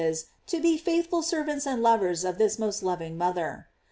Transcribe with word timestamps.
is 0.03 0.29
to 0.47 0.59
be 0.59 0.79
faithful 0.79 1.21
servants 1.21 1.67
and 1.67 1.83
lovers 1.83 2.25
of 2.25 2.39
this 2.39 2.57
mosl 2.57 2.81
loving 2.81 3.15
mother! 3.19 3.67